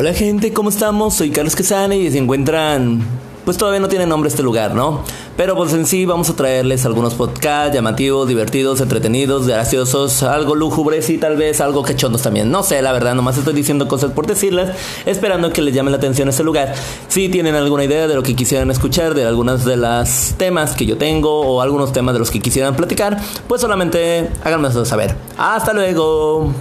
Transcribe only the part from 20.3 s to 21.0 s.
temas que yo